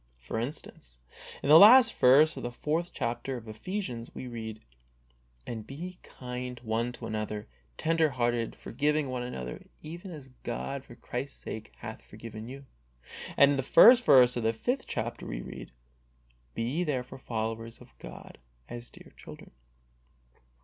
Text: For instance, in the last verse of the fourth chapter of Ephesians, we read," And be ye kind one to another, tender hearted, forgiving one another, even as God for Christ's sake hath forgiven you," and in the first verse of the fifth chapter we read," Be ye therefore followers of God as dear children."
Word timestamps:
For 0.19 0.39
instance, 0.39 0.97
in 1.43 1.49
the 1.49 1.59
last 1.59 1.93
verse 1.93 2.35
of 2.35 2.41
the 2.41 2.51
fourth 2.51 2.91
chapter 2.91 3.37
of 3.37 3.47
Ephesians, 3.47 4.15
we 4.15 4.25
read," 4.25 4.59
And 5.45 5.67
be 5.67 5.75
ye 5.75 5.99
kind 6.01 6.59
one 6.61 6.91
to 6.93 7.05
another, 7.05 7.47
tender 7.77 8.09
hearted, 8.09 8.55
forgiving 8.55 9.09
one 9.09 9.21
another, 9.21 9.63
even 9.83 10.09
as 10.09 10.29
God 10.41 10.83
for 10.85 10.95
Christ's 10.95 11.39
sake 11.39 11.73
hath 11.77 12.01
forgiven 12.01 12.47
you," 12.47 12.65
and 13.37 13.51
in 13.51 13.57
the 13.57 13.61
first 13.61 14.03
verse 14.03 14.35
of 14.35 14.41
the 14.41 14.53
fifth 14.53 14.87
chapter 14.87 15.27
we 15.27 15.39
read," 15.43 15.71
Be 16.55 16.63
ye 16.63 16.83
therefore 16.83 17.19
followers 17.19 17.77
of 17.79 17.95
God 17.99 18.39
as 18.67 18.89
dear 18.89 19.13
children." 19.15 19.51